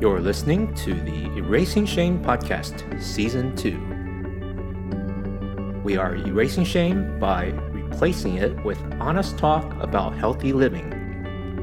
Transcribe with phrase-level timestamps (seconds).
[0.00, 5.82] You're listening to the Erasing Shame podcast, Season 2.
[5.84, 10.90] We are erasing shame by replacing it with honest talk about healthy living,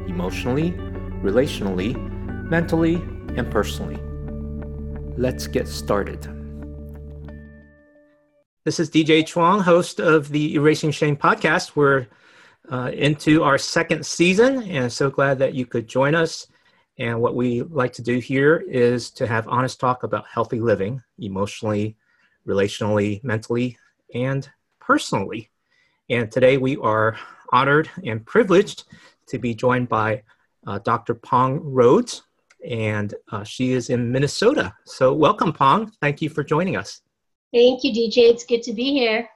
[0.08, 0.74] emotionally,
[1.24, 1.96] relationally,
[2.48, 2.98] mentally,
[3.36, 3.98] and personally.
[5.18, 6.22] Let's get started.
[8.66, 11.76] This is DJ Chuang, host of the Erasing Shame podcast.
[11.76, 12.06] We're
[12.72, 16.46] uh, into our second season, and so glad that you could join us.
[17.00, 21.02] And what we like to do here is to have honest talk about healthy living,
[21.20, 21.96] emotionally,
[22.48, 23.78] relationally, mentally,
[24.16, 24.50] and
[24.80, 25.52] personally.
[26.10, 27.18] And today we are
[27.52, 28.86] honored and privileged
[29.28, 30.24] to be joined by
[30.66, 31.14] uh, Dr.
[31.14, 32.24] Pong Rhodes,
[32.68, 34.74] and uh, she is in Minnesota.
[34.86, 35.92] So, welcome, Pong.
[36.02, 37.02] Thank you for joining us.
[37.54, 38.30] Thank you, DJ.
[38.30, 39.30] It's good to be here.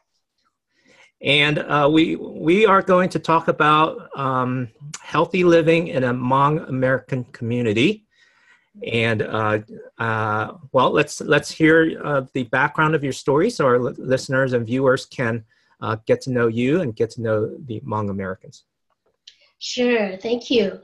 [1.24, 4.70] And uh, we we are going to talk about um,
[5.02, 8.06] healthy living in a Hmong American community.
[8.88, 9.60] And uh,
[10.00, 14.66] uh, well, let's let's hear uh, the background of your story, so our listeners and
[14.66, 15.44] viewers can
[15.82, 18.64] uh, get to know you and get to know the Hmong Americans.
[19.60, 20.80] Sure, thank you.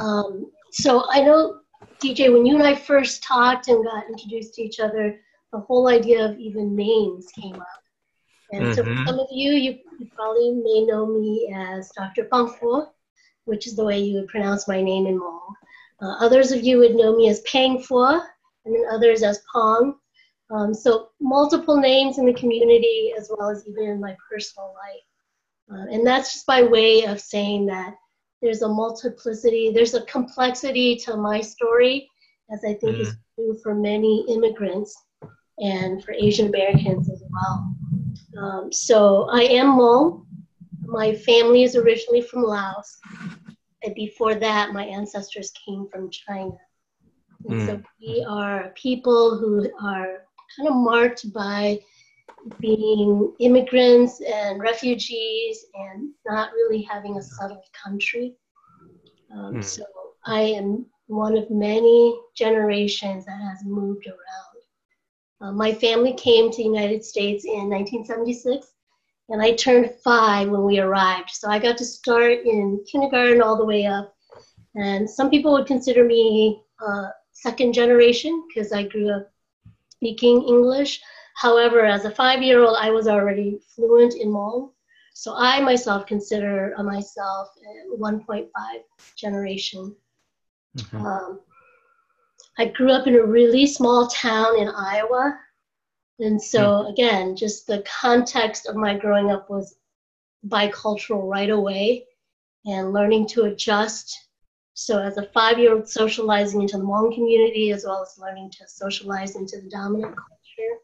[0.00, 1.60] Um, so I know,
[2.02, 5.20] DJ, when you and I first talked and got introduced to each other,
[5.52, 7.81] the whole idea of even names came up.
[8.52, 8.74] And mm-hmm.
[8.74, 12.24] so for some of you, you, you, probably may know me as Dr.
[12.24, 12.50] Pang
[13.46, 15.54] which is the way you would pronounce my name in Hmong.
[16.02, 18.26] Uh, others of you would know me as Pang Foua,
[18.64, 19.94] and then others as Pong.
[20.50, 25.00] Um, so multiple names in the community as well as even in my personal life.
[25.72, 27.94] Uh, and that's just by way of saying that
[28.42, 32.08] there's a multiplicity, there's a complexity to my story,
[32.52, 33.00] as I think mm.
[33.00, 34.94] is true for many immigrants
[35.58, 37.74] and for Asian Americans as well.
[38.38, 40.26] Um, so I am Hmong.
[40.84, 42.98] My family is originally from Laos.
[43.84, 46.56] And before that, my ancestors came from China.
[47.48, 47.66] And mm.
[47.66, 50.24] so we are people who are
[50.56, 51.80] kind of marked by
[52.60, 58.34] being immigrants and refugees and not really having a settled country.
[59.32, 59.64] Um, mm.
[59.64, 59.84] So
[60.24, 64.51] I am one of many generations that has moved around.
[65.42, 68.68] Uh, my family came to the United States in 1976,
[69.28, 71.30] and I turned five when we arrived.
[71.30, 74.14] So I got to start in kindergarten all the way up.
[74.76, 79.32] And some people would consider me uh, second generation because I grew up
[79.90, 81.00] speaking English.
[81.34, 84.70] However, as a five-year-old, I was already fluent in Hmong.
[85.14, 87.48] So I myself consider myself
[87.98, 88.48] 1.5
[89.16, 89.94] generation.
[90.76, 91.06] Mm-hmm.
[91.06, 91.40] Um,
[92.58, 95.38] I grew up in a really small town in Iowa.
[96.18, 96.92] And so, hmm.
[96.92, 99.76] again, just the context of my growing up was
[100.46, 102.06] bicultural right away
[102.66, 104.18] and learning to adjust.
[104.74, 108.50] So, as a five year old, socializing into the Hmong community as well as learning
[108.58, 110.78] to socialize into the dominant culture.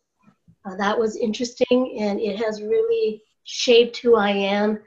[0.65, 4.81] Uh, that was interesting and it has really shaped who I am.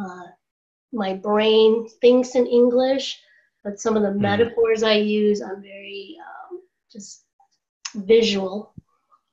[0.00, 0.22] Uh,
[0.92, 3.20] my brain thinks in English
[3.64, 4.20] but some of the mm.
[4.20, 6.60] metaphors I use, I'm very um,
[6.90, 7.24] just
[7.94, 8.74] visual.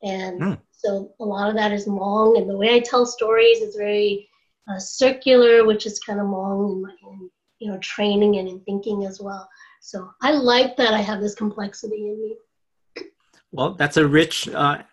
[0.04, 0.60] And mm.
[0.72, 2.38] so a lot of that is Hmong.
[2.38, 4.30] And the way I tell stories is very
[4.70, 7.30] uh, circular, which is kind of Hmong in, my, in,
[7.60, 9.48] you know, training and in thinking as well.
[9.82, 13.06] So I like that I have this complexity in me.
[13.52, 14.84] Well, that's a rich, uh,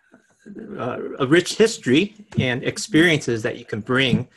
[0.78, 4.28] uh, a rich history and experiences that you can bring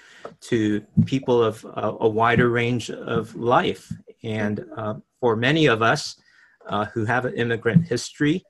[0.42, 3.94] to people of uh, a wider range of life.
[4.24, 6.20] And uh, for many of us
[6.68, 8.44] uh, who have an immigrant history,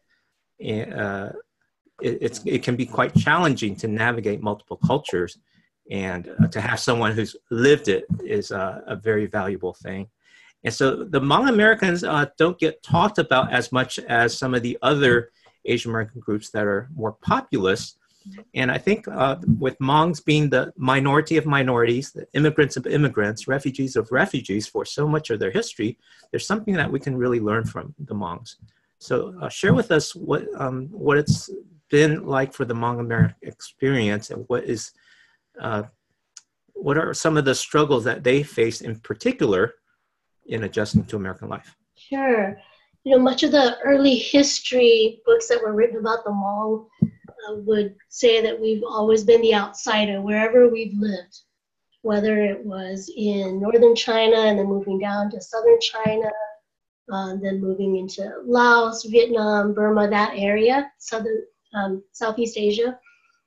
[0.61, 1.29] uh,
[2.01, 5.37] it, it can be quite challenging to navigate multiple cultures.
[5.89, 10.09] And uh, to have someone who's lived it is a very valuable thing.
[10.63, 14.63] And so the Hmong Americans uh, don't get talked about as much as some of
[14.63, 15.31] the other
[15.65, 17.95] Asian American groups that are more populous.
[18.53, 23.47] And I think uh, with Hmongs being the minority of minorities, the immigrants of immigrants,
[23.47, 25.97] refugees of refugees for so much of their history,
[26.31, 28.55] there's something that we can really learn from the Hmongs.
[28.99, 31.49] So uh, share with us what, um, what it's
[31.89, 34.91] been like for the Hmong American experience and what is,
[35.59, 35.83] uh,
[36.73, 39.75] what are some of the struggles that they face in particular
[40.47, 41.75] in adjusting to American life?
[41.95, 42.59] Sure.
[43.03, 46.87] You know, much of the early history books that were written about the Hmong
[47.51, 51.39] would say that we've always been the outsider wherever we've lived,
[52.01, 56.29] whether it was in northern China and then moving down to southern China,
[57.11, 62.97] uh, then moving into Laos, Vietnam, Burma, that area, southern um, Southeast Asia,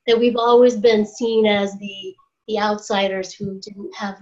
[0.07, 2.15] that we've always been seen as the
[2.47, 4.17] the outsiders who didn't have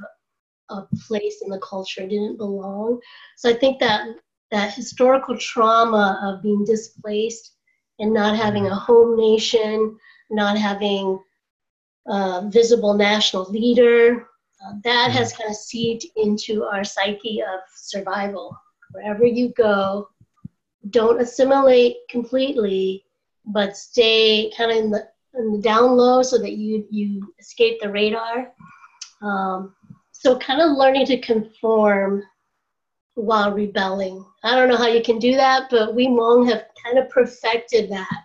[0.69, 2.99] a place in the culture, didn't belong.
[3.37, 4.07] So I think that
[4.51, 7.55] that historical trauma of being displaced
[7.99, 9.97] and not having a home nation,
[10.29, 11.19] not having
[12.07, 14.27] a visible national leader.
[14.65, 18.57] Uh, that has kind of seeped into our psyche of survival.
[18.91, 20.09] Wherever you go,
[20.89, 23.05] don't assimilate completely,
[23.45, 27.79] but stay kind of in the, in the down low so that you you escape
[27.79, 28.51] the radar.
[29.21, 29.75] Um,
[30.11, 32.23] so kind of learning to conform
[33.19, 34.25] while rebelling.
[34.43, 37.91] I don't know how you can do that, but we Hmong have kind of perfected
[37.91, 38.23] that.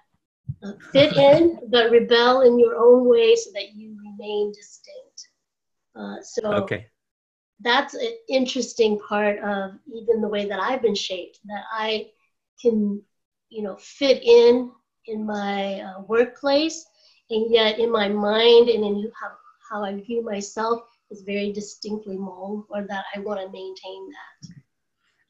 [0.62, 5.28] Uh, fit in, but rebel in your own way so that you remain distinct.
[5.96, 6.86] Uh, so okay.
[7.60, 12.10] that's an interesting part of even the way that I've been shaped, that I
[12.60, 13.02] can,
[13.50, 14.70] you know, fit in
[15.06, 16.86] in my uh, workplace,
[17.30, 19.32] and yet in my mind and in how,
[19.70, 20.80] how I view myself
[21.10, 24.63] is very distinctly Hmong, or that I want to maintain that.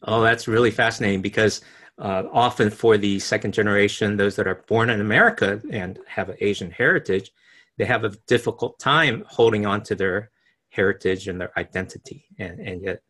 [0.04, 1.62] Oh, that's really fascinating because
[1.98, 6.36] uh, often for the second generation, those that are born in America and have an
[6.40, 7.30] Asian heritage,
[7.78, 10.30] they have a difficult time holding on to their
[10.70, 12.26] heritage and their identity.
[12.38, 13.02] And, and yet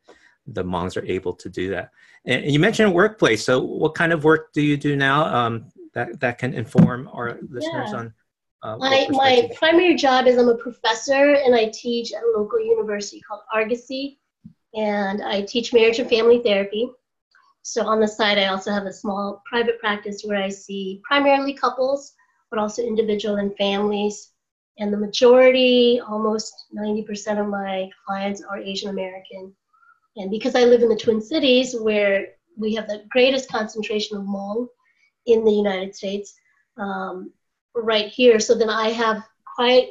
[0.46, 1.91] the Hmongs are able to do that.
[2.26, 3.44] And you mentioned workplace.
[3.44, 7.38] So what kind of work do you do now um, that, that can inform our
[7.43, 7.99] listeners Yeah.
[7.99, 8.14] on?
[8.62, 12.61] Uh, My, my primary job is I'm a professor and I teach at a local
[12.61, 14.19] university called Argosy,
[14.75, 16.91] and I teach marriage and family therapy.
[17.62, 21.55] So on the side, I also have a small private practice where I see primarily
[21.55, 22.12] couples,
[22.50, 24.32] but also individual and families.
[24.79, 29.55] And the majority, almost 90% of my clients are Asian American.
[30.17, 34.25] And because I live in the Twin Cities, where we have the greatest concentration of
[34.25, 34.69] Hmong
[35.27, 36.35] in the United States,
[36.77, 37.32] um,
[37.75, 38.38] right here.
[38.41, 39.25] So then I have
[39.56, 39.91] quite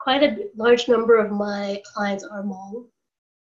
[0.00, 2.86] quite a large number of my clients are Hmong.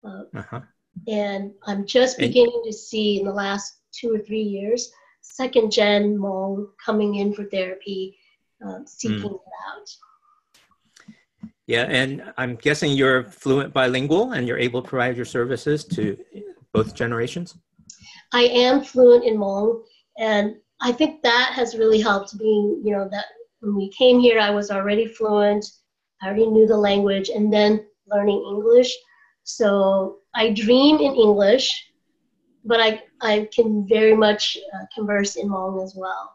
[0.03, 0.61] Uh, Uh-huh.
[1.07, 4.91] and I'm just beginning to see in the last two or three years
[5.21, 8.17] second gen Hmong coming in for therapy,
[8.65, 9.89] um, seeking it out.
[11.67, 16.17] Yeah, and I'm guessing you're fluent bilingual and you're able to provide your services to
[16.73, 17.55] both generations.
[18.33, 19.83] I am fluent in Hmong,
[20.17, 23.25] and I think that has really helped being, you know, that
[23.59, 25.65] when we came here, I was already fluent.
[26.21, 28.91] I already knew the language, and then learning English.
[29.49, 31.91] So I dream in English,
[32.63, 36.31] but I, I can very much uh, converse in Hmong as well.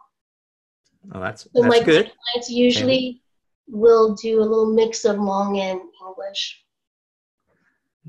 [1.13, 2.11] Oh, that's So that's my good.
[2.11, 3.23] clients usually
[3.69, 6.65] will do a little mix of Hmong and English.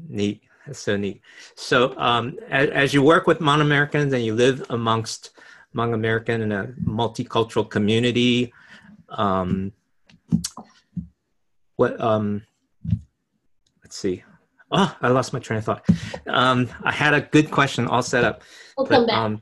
[0.10, 0.42] Neat.
[0.66, 1.22] That's so neat.
[1.54, 5.38] So, um, as, as you work with Hmong Americans and you live amongst
[5.76, 8.52] Hmong American in a multicultural community,
[9.10, 9.72] um,
[11.76, 12.02] what?
[12.02, 12.42] Um,
[13.84, 14.24] let's see.
[14.78, 15.86] Oh, I lost my train of thought.
[16.28, 18.42] Um, I had a good question all set up.
[18.78, 19.18] We'll come back.
[19.18, 19.42] Um,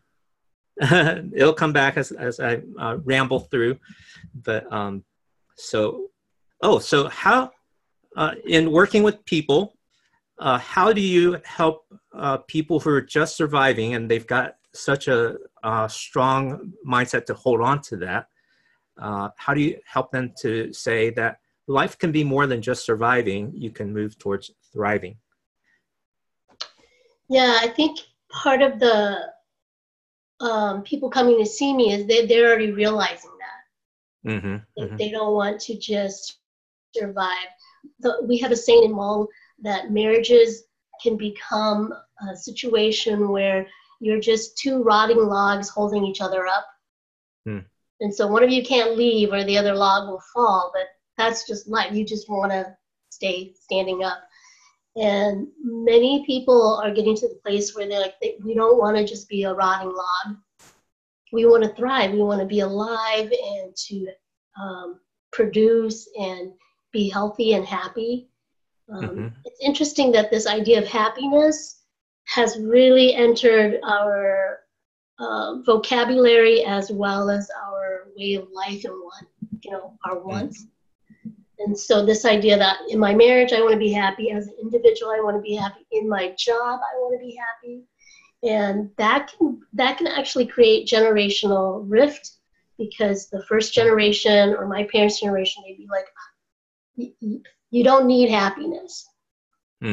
[1.36, 3.80] it'll come back as, as I uh, ramble through.
[4.36, 5.04] But um,
[5.56, 6.10] so,
[6.62, 7.50] oh, so how,
[8.16, 9.76] uh, in working with people,
[10.38, 15.08] uh, how do you help uh, people who are just surviving and they've got such
[15.08, 18.28] a, uh strong mindset to hold on to that?
[19.02, 22.86] Uh, how do you help them to say that life can be more than just
[22.86, 23.52] surviving?
[23.56, 25.18] You can move towards thriving.
[27.34, 27.98] Yeah, I think
[28.32, 29.32] part of the
[30.40, 34.32] um, people coming to see me is they, they're already realizing that.
[34.32, 36.38] Mm-hmm, They, they don't want to just
[36.96, 37.48] survive.
[38.02, 39.26] The, we have a saying in Hmong
[39.64, 40.66] that marriages
[41.02, 41.92] can become
[42.30, 43.66] a situation where
[44.00, 46.68] you're just two rotting logs holding each other up.
[47.48, 47.60] Hmm.
[48.00, 50.84] And so one of you can't leave or the other log will fall, but
[51.18, 51.94] that's just life.
[51.94, 52.78] You just want to
[53.10, 54.20] stay standing up.
[54.96, 58.96] And many people are getting to the place where they're like, they, we don't want
[58.96, 60.38] to just be a rotting log.
[61.32, 62.12] We want to thrive.
[62.12, 64.08] We want to be alive and to
[64.62, 65.00] um,
[65.32, 66.54] produce and
[66.92, 68.30] be healthy and happy.
[68.90, 69.34] Um, Mhm.
[69.46, 71.82] It's interesting that this idea of happiness
[72.26, 74.60] has really entered our
[75.20, 79.28] uh, vocabulary as well as our way of life and want,
[79.62, 80.68] you know, our wants.
[81.66, 84.56] And so this idea that in my marriage I want to be happy, as an
[84.62, 87.84] individual I want to be happy, in my job I want to be happy,
[88.44, 92.32] and that can that can actually create generational rift
[92.78, 96.06] because the first generation or my parents' generation they'd be like,
[96.98, 97.42] "Y- y-
[97.72, 99.10] you don't need happiness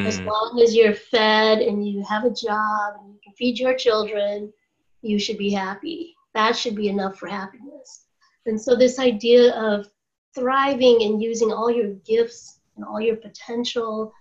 [0.06, 0.26] as Mm.
[0.26, 4.52] long as you're fed and you have a job and you can feed your children,
[5.02, 6.14] you should be happy.
[6.34, 8.06] That should be enough for happiness.
[8.46, 9.86] And so, this idea of
[10.34, 14.12] thriving and using all your gifts and all your potential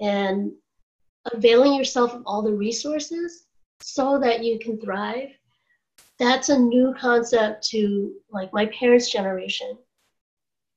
[0.00, 0.52] and
[1.32, 3.46] availing yourself of all the resources
[3.80, 5.30] so that you can thrive.
[6.18, 9.78] That's a new concept to like my parents' generation.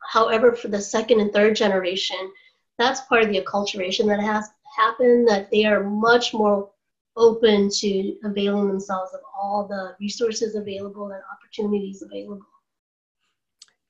[0.08, 2.32] However, for the second and third generation,
[2.78, 6.70] that's part of the acculturation that has happened, that they are much more
[7.18, 12.46] open to availing themselves of all the resources available and opportunities available.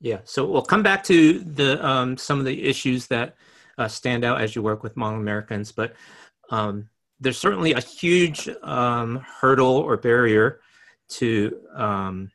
[0.06, 3.38] Yeah, so we'll come back to the um, some of the issues that
[3.80, 5.96] uh, stand out as you work with Hmong Americans, but
[6.52, 10.60] um, there's certainly a huge um, hurdle or barrier
[11.18, 12.30] to um,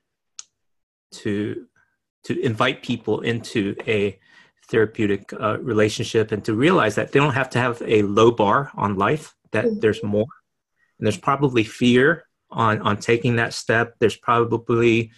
[1.13, 1.69] to
[2.25, 4.19] to invite people into a
[4.69, 8.73] therapeutic uh, relationship and to realize that they don't have to have a low bar
[8.75, 9.79] on life that mm-hmm.
[9.79, 10.27] there's more
[10.99, 15.13] and there's probably fear on on taking that step there's probably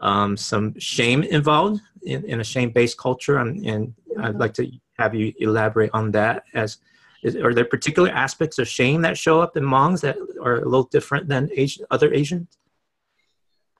[0.00, 5.14] um, some shame involved in, in a shame-based culture and, and i'd like to have
[5.14, 6.78] you elaborate on that as
[7.22, 10.64] is, are there particular aspects of shame that show up in Hmongs that are a
[10.64, 12.58] little different than Asian, other Asians?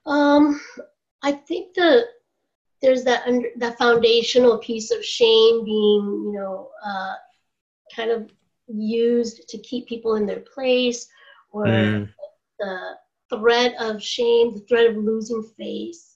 [0.05, 0.61] Um,
[1.23, 2.05] I think the
[2.81, 7.13] there's that under, that foundational piece of shame being, you know, uh,
[7.95, 8.31] kind of
[8.67, 11.07] used to keep people in their place,
[11.51, 12.09] or mm.
[12.59, 12.97] the
[13.29, 16.10] threat of shame, the threat of losing face.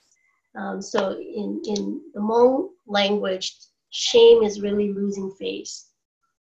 [0.57, 3.55] Um, so in in the Hmong language,
[3.89, 5.89] shame is really losing face.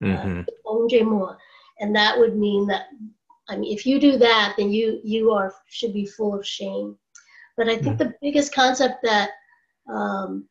[0.02, 1.22] Uh, mm-hmm.
[1.22, 1.34] Uh,
[1.80, 2.86] and that would mean that
[3.48, 6.96] I mean, if you do that, then you you are should be full of shame.
[7.56, 7.98] But I think mm.
[7.98, 9.30] the biggest concept that
[9.90, 10.48] um,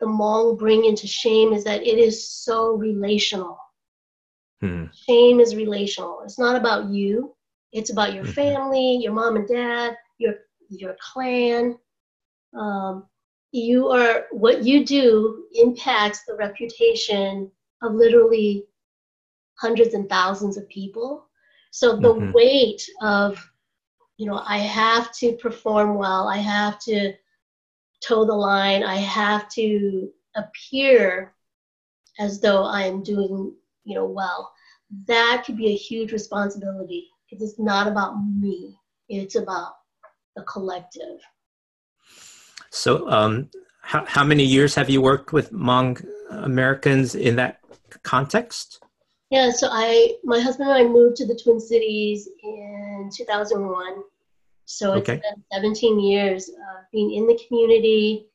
[0.00, 3.58] the Hmong bring into shame is that it is so relational.
[4.62, 4.90] Mm.
[5.08, 6.22] Shame is relational.
[6.24, 7.34] It's not about you.
[7.72, 8.32] It's about your mm-hmm.
[8.32, 10.34] family, your mom and dad, your
[10.70, 11.78] your clan.
[12.56, 13.06] Um,
[13.52, 17.50] you are what you do impacts the reputation
[17.82, 18.64] of literally
[19.58, 21.26] hundreds and thousands of people.
[21.70, 22.32] So the mm-hmm.
[22.32, 23.38] weight of,
[24.16, 27.12] you know, I have to perform well, I have to
[28.06, 31.34] toe the line, I have to appear
[32.18, 34.52] as though I'm doing, you know, well.
[35.06, 38.76] That could be a huge responsibility because it's not about me,
[39.08, 39.72] it's about
[40.36, 41.18] the collective.
[42.76, 47.60] So, um, how, how many years have you worked with Hmong Americans in that
[48.02, 48.80] context?
[49.30, 54.02] Yeah, so I, my husband and I moved to the Twin Cities in 2001.
[54.66, 55.20] So it's okay.
[55.22, 58.26] been 17 years of being in the community.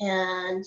[0.00, 0.64] And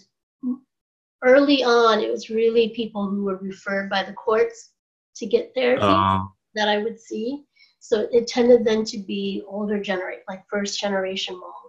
[1.24, 4.72] early on, it was really people who were referred by the courts
[5.18, 6.24] to get therapy uh,
[6.56, 7.44] that I would see.
[7.80, 11.68] So it tended then to be older generation, like first generation Hmong.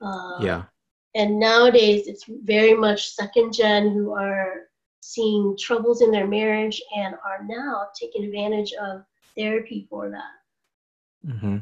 [0.00, 0.62] Uh, yeah.
[1.18, 4.68] And nowadays, it's very much second gen who are
[5.00, 9.02] seeing troubles in their marriage and are now taking advantage of
[9.36, 11.28] therapy for that.
[11.28, 11.56] Mm-hmm.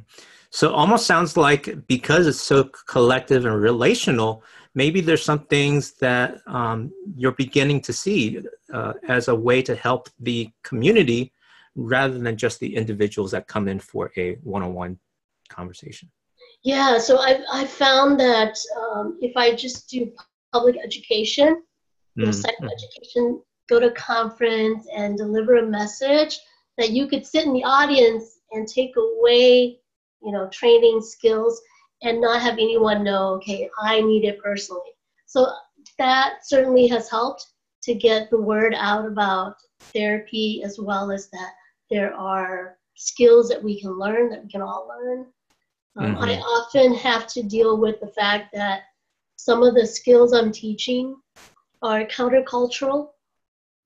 [0.50, 4.44] So almost sounds like because it's so collective and relational,
[4.74, 8.42] maybe there's some things that um, you're beginning to see
[8.74, 11.32] uh, as a way to help the community
[11.76, 14.98] rather than just the individuals that come in for a one-on-one
[15.48, 16.10] conversation.
[16.66, 20.10] Yeah, so I've, I've found that um, if I just do
[20.52, 21.62] public education,
[22.18, 22.28] mm-hmm.
[22.28, 26.40] psychoeducation, go to conference and deliver a message
[26.76, 29.78] that you could sit in the audience and take away,
[30.20, 31.62] you know, training skills
[32.02, 34.90] and not have anyone know, okay, I need it personally.
[35.26, 35.46] So
[35.98, 37.46] that certainly has helped
[37.84, 41.52] to get the word out about therapy as well as that
[41.92, 45.26] there are skills that we can learn that we can all learn.
[45.98, 46.24] Um, mm-hmm.
[46.24, 48.82] I often have to deal with the fact that
[49.36, 51.16] some of the skills I'm teaching
[51.82, 53.08] are countercultural.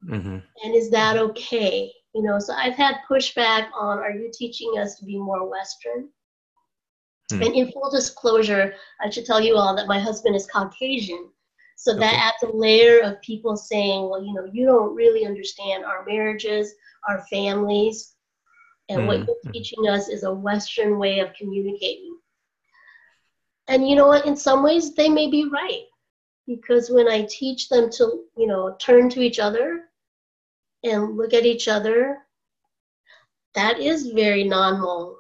[0.08, 0.38] Mm-hmm.
[0.64, 1.92] And is that okay?
[2.14, 6.08] You know, so I've had pushback on are you teaching us to be more Western?
[7.30, 7.42] Mm-hmm.
[7.42, 11.28] And in full disclosure, I should tell you all that my husband is Caucasian.
[11.76, 12.00] So okay.
[12.00, 16.04] that adds a layer of people saying, well, you know, you don't really understand our
[16.04, 16.74] marriages,
[17.08, 18.16] our families,
[18.90, 19.06] and mm-hmm.
[19.06, 19.50] what you're hmm.
[19.52, 22.18] teaching us is a Western way of communicating.
[23.68, 24.26] And you know what?
[24.26, 25.84] In some ways, they may be right
[26.46, 29.84] because when I teach them to, you know, turn to each other
[30.82, 32.18] and look at each other,
[33.54, 35.14] that is very non-Hmong.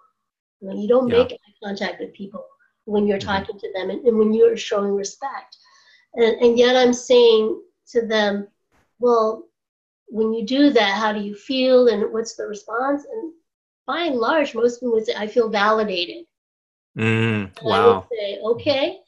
[0.60, 1.18] You, you don't yeah.
[1.18, 2.44] make eye contact with people
[2.86, 3.28] when you're mm-hmm.
[3.28, 5.56] talking to them and, and, when you're showing respect.
[6.14, 7.62] And, and yet I'm saying
[7.92, 8.48] to them,
[8.98, 9.44] well,
[10.08, 13.04] when you do that, how do you feel and what's the response?
[13.04, 13.32] And
[13.90, 16.24] by and large, most of them would say, I feel validated.
[16.96, 17.74] Mm, wow.
[17.74, 19.00] I would say, okay,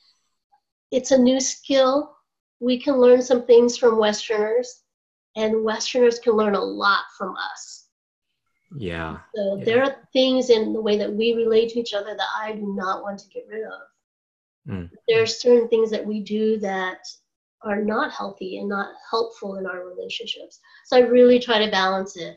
[0.91, 2.17] it's a new skill.
[2.59, 4.83] We can learn some things from Westerners,
[5.37, 7.87] and Westerners can learn a lot from us.
[8.77, 9.19] Yeah.
[9.37, 9.65] So yeah.
[9.65, 12.75] there are things in the way that we relate to each other that I do
[12.75, 13.83] not want to get rid of.
[14.69, 14.91] Mm.
[15.07, 17.07] There are certain things that we do that
[17.63, 20.59] are not healthy and not helpful in our relationships.
[20.87, 22.37] So I really try to balance it.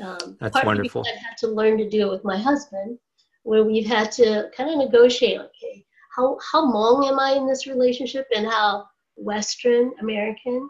[0.00, 1.02] Um, That's partly wonderful.
[1.02, 2.98] because I've had to learn to do it with my husband,
[3.42, 5.40] where we've had to kind of negotiate.
[5.40, 5.84] Okay,
[6.16, 10.68] how how Hmong am I in this relationship, and how Western American,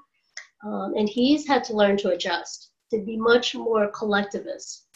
[0.64, 4.86] um, and he's had to learn to adjust to be much more collectivist,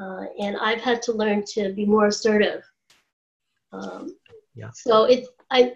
[0.00, 2.62] uh, and I've had to learn to be more assertive.
[3.72, 4.16] Um,
[4.54, 4.70] Yeah.
[4.72, 5.74] So it I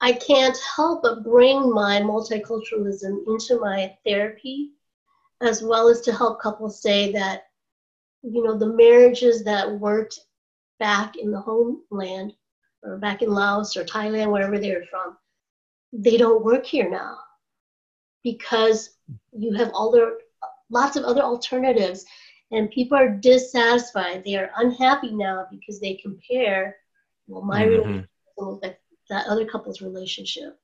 [0.00, 4.72] I can't help but bring my multiculturalism into my therapy,
[5.40, 7.44] as well as to help couples say that,
[8.22, 10.18] you know, the marriages that worked
[10.78, 12.32] back in the homeland
[12.82, 15.16] or back in Laos or Thailand, wherever they're from,
[15.92, 17.16] they don't work here now
[18.22, 18.96] because
[19.32, 20.18] you have all the
[20.70, 22.04] lots of other alternatives
[22.50, 24.24] and people are dissatisfied.
[24.24, 26.76] They are unhappy now because they compare,
[27.26, 27.68] well, my Mhm.
[27.68, 30.58] relationship with that, that other couple's relationship.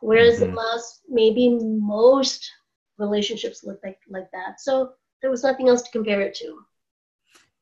[0.00, 0.56] Whereas in Mhm.
[0.56, 2.50] Laos, maybe most
[2.98, 4.60] relationships look like, like that.
[4.60, 6.58] So there was nothing else to compare it to.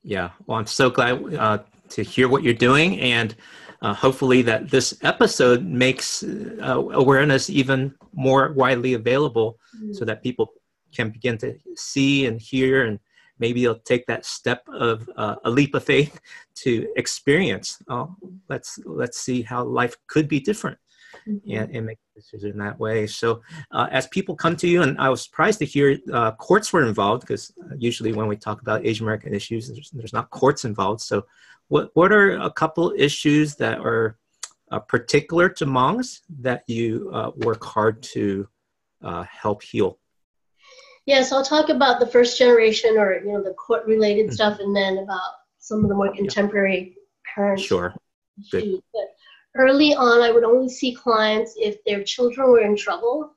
[0.03, 0.31] Yeah.
[0.47, 1.59] Well, I'm so glad uh,
[1.91, 3.37] to hear what you're doing, and
[3.83, 9.59] uh, hopefully that this episode makes uh, awareness even more widely available,
[9.93, 10.53] so that people
[10.95, 12.99] can begin to see and hear, and
[13.39, 16.21] maybe they'll take that step of uh, a leap of faith
[16.57, 17.83] to experience.
[17.89, 18.15] Oh,
[18.49, 20.79] let's let's see how life could be different
[21.27, 21.41] Mhm.
[21.49, 23.07] and, and make decisions in that way.
[23.07, 26.73] So, uh, as people come to you, and I was surprised to hear uh, courts
[26.73, 30.65] were involved because usually when we talk about Asian American issues, there's, there's not courts
[30.65, 31.01] involved.
[31.01, 31.27] So,
[31.69, 34.19] what what are a couple issues that are
[34.71, 38.49] uh, particular to Hmongs that you uh, work hard to
[39.03, 39.99] uh, help heal?
[41.05, 44.35] Yeah, so I'll talk about the first generation or you know the court related Mhm.
[44.35, 46.97] stuff, and then about some of the more contemporary
[47.35, 47.95] current Sure.
[48.51, 48.65] Good.
[48.65, 48.81] issues.
[48.93, 49.15] But
[49.57, 53.37] early on, I would only see clients if their children were in trouble,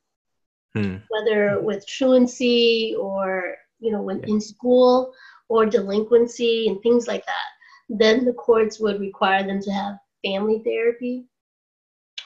[0.74, 0.98] Hmm.
[1.10, 4.28] whether with truancy or you know when Yeah.
[4.34, 5.14] in school
[5.50, 7.48] or delinquency and things like that.
[7.90, 11.28] Then the courts would require them to have family therapy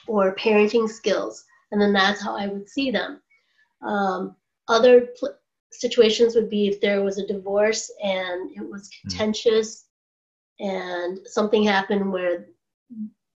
[0.06, 3.22] or parenting skills, and then that's how I would see them.
[3.82, 4.36] Um,
[4.68, 5.36] other pl-
[5.72, 9.86] situations would be if there was a divorce and it was contentious
[10.58, 12.46] and something happened where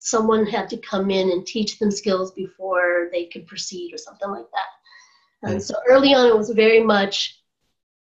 [0.03, 4.29] someone had to come in and teach them skills before they could proceed or something
[4.29, 5.49] like that.
[5.49, 5.63] And Mm.
[5.63, 7.41] so early on, it was very much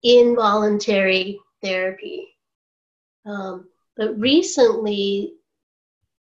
[0.03, 2.37] involuntary therapy.
[3.25, 5.33] Um, but recently,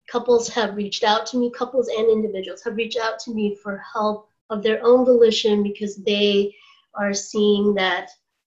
[0.08, 3.78] couples have reached out to me, couples and individuals have reached out to me for
[3.78, 6.56] help of their own volition because they
[6.96, 8.10] are seeing that.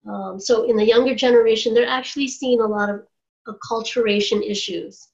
[0.08, 3.06] Um, so in the younger generation, they're actually seeing a lot of
[3.48, 5.10] acculturation issues.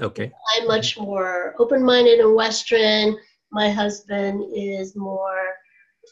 [0.00, 0.32] Okay.
[0.56, 3.16] I'm much more open minded and Western.
[3.52, 5.42] My husband is more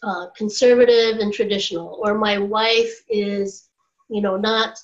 [0.03, 3.69] uh, conservative and traditional, or my wife is,
[4.09, 4.79] you know, not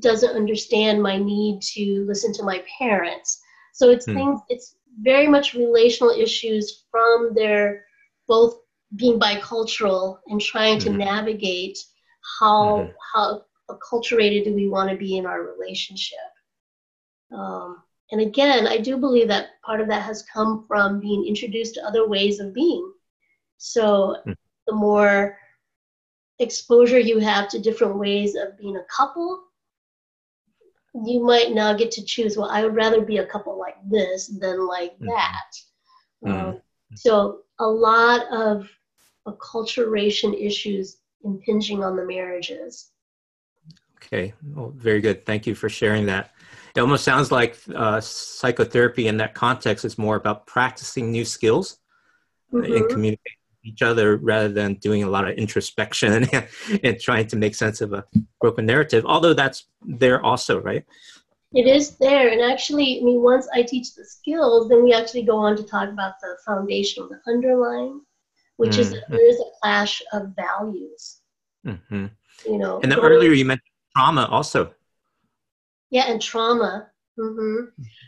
[0.00, 3.40] doesn't understand my need to listen to my parents.
[3.74, 4.12] So it's Hmm.
[4.12, 4.40] things.
[4.48, 7.84] It's very much relational issues from their
[8.28, 8.54] both
[8.96, 10.96] being bicultural and trying to Mhm.
[10.96, 11.78] navigate
[12.40, 12.94] how Mhm.
[13.14, 16.18] how acculturated do we want to be in our relationship.
[17.32, 17.81] Um,
[18.12, 21.84] and again, I do believe that part of that has come from being introduced to
[21.86, 22.92] other ways of being.
[23.56, 24.36] So Mm.
[24.66, 25.38] the more
[26.38, 29.44] exposure you have to different ways of being a couple,
[31.06, 34.26] you might now get to choose, well, I would rather be a couple like this
[34.26, 35.06] than like Mhm.
[35.06, 35.50] that.
[36.22, 36.30] Mhm.
[36.30, 36.62] Um,
[36.94, 38.70] so a lot of
[39.26, 42.90] acculturation issues impinging on the marriages.
[43.96, 45.24] Okay, well, very good.
[45.24, 46.34] Thank you for sharing that.
[46.74, 51.78] It almost sounds like uh, psychotherapy in that context is more about practicing new skills
[52.52, 52.88] and Mhm.
[52.88, 56.48] communicating with each other rather than doing a lot of introspection and,
[56.82, 58.04] and trying to make sense of a
[58.40, 59.04] broken narrative.
[59.06, 60.84] Although that's there also, right?
[61.54, 65.24] It is there, and actually, I mean, once I teach the skills, then we actually
[65.24, 68.00] go on to talk about the foundational, the underlying,
[68.56, 71.20] which is that there is a clash of values.
[71.64, 72.06] hmm
[72.46, 74.74] You know, And then earlier you mentioned trauma also.
[75.92, 76.90] Yeah, and trauma.
[77.18, 77.66] hmm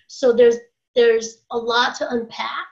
[0.08, 0.56] So there's
[0.96, 2.68] there's a lot to unpack.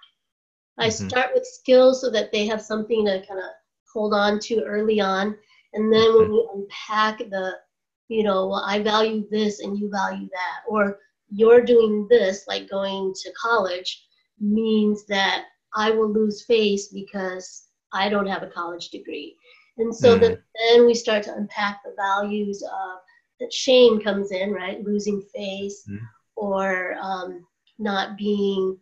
[0.79, 1.09] I Mhm.
[1.09, 3.51] start with skills so that they have something to kind of
[3.93, 5.37] hold on to early on,
[5.75, 7.57] and then when we unpack the,
[8.09, 10.99] you know, well, I value this and you value that, or
[11.31, 14.07] you're doing this, like going to college,
[14.41, 19.37] means that I will lose face because I don't have a college degree.
[19.79, 20.21] And so Mm.
[20.21, 20.39] that
[20.71, 22.99] then we start to unpack the values of
[23.51, 24.83] shame comes in, right?
[24.83, 26.05] Losing face mm-hmm.
[26.37, 27.47] or um,
[27.79, 28.79] not being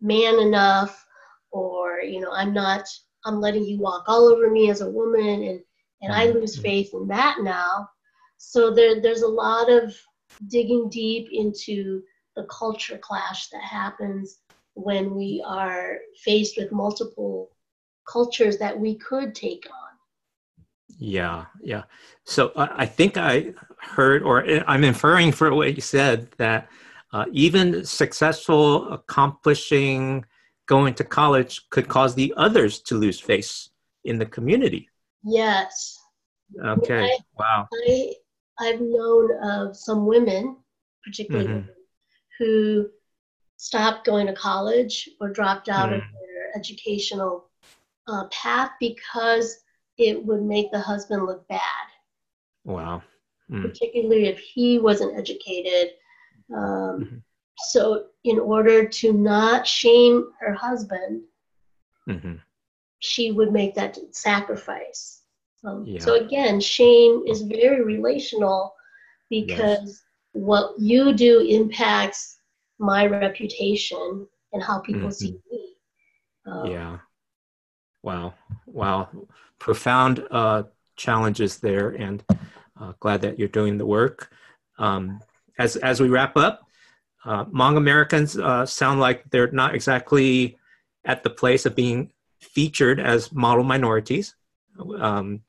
[0.00, 1.04] man enough,
[1.50, 2.86] or you know, I'm not.
[3.26, 5.60] I'm letting you walk all over me as a woman, and
[6.02, 6.38] and I mm-hmm.
[6.38, 7.88] lose faith in that now.
[8.36, 9.94] So there, there's a lot of
[10.48, 12.02] digging deep into
[12.36, 14.40] the culture clash that happens
[14.74, 17.50] when we are faced with multiple
[18.08, 19.83] cultures that we could take on.
[20.98, 21.84] Yeah, yeah.
[22.24, 26.68] So uh, I think I heard, or eh, I'm inferring from what you said, that
[27.12, 30.24] uh, even successful accomplishing
[30.66, 33.70] going to college could cause the others to lose face
[34.04, 34.88] in the community.
[35.22, 35.98] Yes.
[36.64, 37.04] Okay.
[37.04, 37.68] I, wow.
[37.86, 38.12] I,
[38.60, 40.56] I've known of some women,
[41.04, 41.54] particularly mm-hmm.
[41.54, 41.74] women,
[42.38, 42.88] who
[43.56, 45.96] stopped going to college or dropped out mm.
[45.96, 47.50] of their educational
[48.08, 49.56] uh, path because
[49.98, 51.60] it would make the husband look bad.
[52.64, 53.02] Wow.
[53.50, 53.62] Mm.
[53.62, 55.92] Particularly if he wasn't educated.
[56.54, 57.16] Um, mm-hmm.
[57.66, 61.22] So, in order to not shame her husband,
[62.08, 62.34] mm-hmm.
[62.98, 65.22] she would make that sacrifice.
[65.64, 66.00] Um, yeah.
[66.00, 68.74] So, again, shame is very relational
[69.30, 70.02] because yes.
[70.32, 72.38] what you do impacts
[72.78, 75.10] my reputation and how people mm-hmm.
[75.10, 75.76] see me.
[76.46, 76.98] Um, yeah.
[78.02, 78.34] Wow.
[78.66, 79.08] Wow.
[79.64, 80.64] Profound uh,
[80.96, 82.22] challenges there, and
[82.78, 84.18] uh, glad that you're doing the work.
[84.76, 85.20] Um,
[85.58, 86.54] as as we wrap up,
[87.24, 90.58] uh, Hmong Americans uh, sound like they're not exactly
[91.06, 94.34] at the place of being featured as model minorities.
[95.08, 95.40] Um,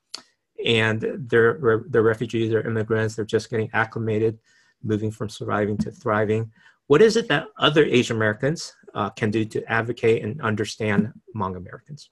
[0.64, 0.98] and
[1.28, 4.38] they're, they're refugees, they're immigrants, they're just getting acclimated,
[4.82, 6.50] moving from surviving to thriving.
[6.86, 11.56] What is it that other Asian Americans uh, can do to advocate and understand Hmong
[11.56, 12.08] Americans?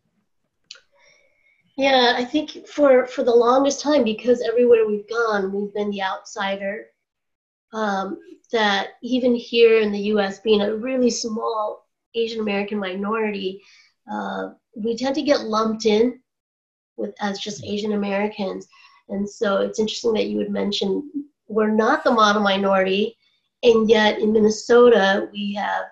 [1.77, 6.03] Yeah, I think for for the longest time, because everywhere we've gone, we've been the
[6.03, 6.87] outsider.
[7.73, 8.21] Um,
[8.53, 13.61] that even here in the U.S., being a really small Asian American minority,
[14.11, 16.21] uh, we tend to get lumped in
[16.97, 18.69] with as just Asian Americans.
[19.09, 21.11] And so it's interesting that you would mention
[21.49, 23.17] we're not the model minority,
[23.65, 25.87] and yet in Minnesota we have,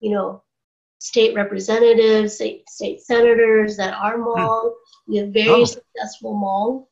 [0.00, 0.42] you know,
[0.98, 4.68] state representatives, state, state senators that are hmm.
[5.06, 5.64] We have very oh.
[5.64, 6.86] successful Hmong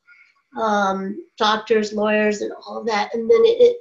[0.57, 3.13] um, doctors, lawyers, and all that.
[3.13, 3.77] And then it, it,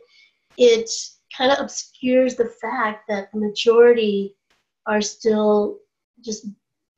[0.59, 0.91] it
[1.37, 4.35] kind of obscures the fact that the majority
[4.87, 5.79] are still
[6.25, 6.47] just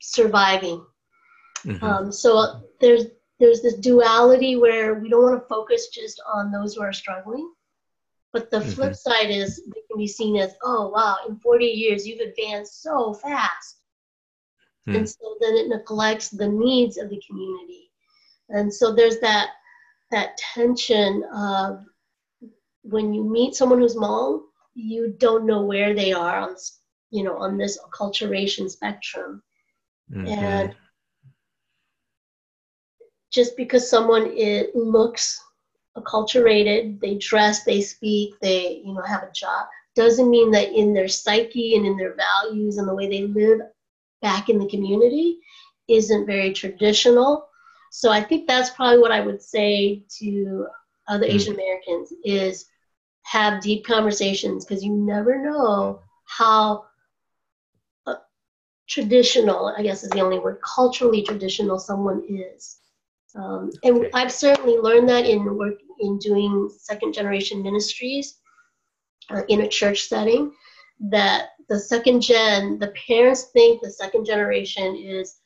[0.01, 0.85] surviving.
[1.65, 1.85] Mm-hmm.
[1.85, 3.07] Um, so there's
[3.41, 7.53] there's this duality where we don't want to focus just on those who are struggling,
[8.33, 8.71] but the mm-hmm.
[8.71, 13.15] flip side is can be seen as, oh wow, in 40 years you've advanced so
[13.15, 13.79] fast.
[14.87, 14.97] Hmm.
[14.97, 17.91] And so then it neglects the needs of the community.
[18.49, 19.51] And so there's that
[20.11, 21.85] that tension of
[22.83, 24.41] when you meet someone who's Hmong,
[24.75, 26.57] you don't know where they are on
[27.11, 29.43] you know on this acculturation spectrum.
[30.11, 30.27] Mm-hmm.
[30.27, 30.75] And
[33.31, 35.39] just because someone it looks
[36.01, 40.95] acculturated, they dress, they speak, they you know have a job, doesn't mean that in
[40.95, 43.61] their psyche and in their values and the way they live
[44.23, 45.39] back in the community
[45.89, 47.49] isn't very traditional.
[47.91, 50.67] So I think that's probably what I would say to
[51.09, 51.31] other mm.
[51.31, 52.67] Asian Americans is
[53.23, 56.85] have deep conversations because you never know how
[58.07, 58.17] uh,
[58.89, 62.79] traditional, I guess is the only word, culturally traditional someone is.
[63.35, 68.39] Um, and I've certainly learned that in work in doing second generation ministries
[69.31, 70.53] uh, in a church setting
[71.01, 75.41] that the second gen, the parents think the second generation is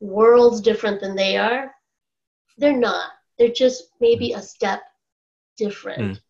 [0.00, 1.72] worlds different than they are.
[2.58, 3.12] They're not.
[3.38, 4.82] They're just maybe a step
[5.56, 6.00] different.
[6.00, 6.20] Mm.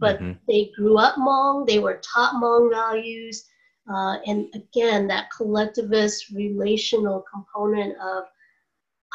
[0.00, 0.32] But mm-hmm.
[0.46, 3.44] they grew up Hmong, they were taught Hmong values.
[3.92, 8.24] Uh, and again, that collectivist relational component of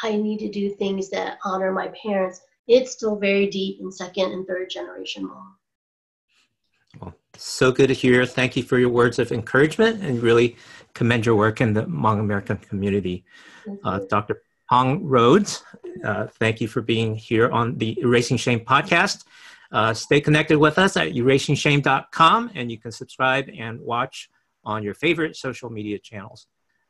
[0.02, 4.32] I need to do things that honor my parents, it's still very deep in second
[4.32, 5.54] and third generation Hmong.
[7.00, 8.26] Well, so good to hear.
[8.26, 10.56] Thank you for your words of encouragement and really
[10.94, 13.26] commend your work in the Hmong American community.
[13.84, 14.44] Uh, Dr.
[14.70, 15.64] Hong Rhodes,
[16.04, 19.26] uh, thank you for being here on the Erasing Shame podcast.
[19.72, 24.30] Uh, stay connected with us at erasingshame.com and you can subscribe and watch
[24.64, 26.48] on your favorite social media channels.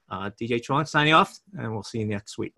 [0.10, 2.54] Uh, DJ Chuang signing off, and we'll see you next week.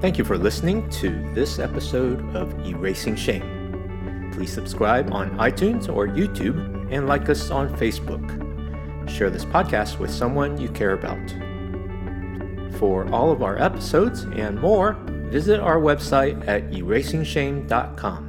[0.00, 4.30] Thank you for listening to this episode of Erasing Shame.
[4.32, 8.24] Please subscribe on iTunes or YouTube and like us on Facebook.
[9.10, 11.18] Share this podcast with someone you care about.
[12.78, 14.92] For all of our episodes and more,
[15.32, 18.27] visit our website at erasingshame.com.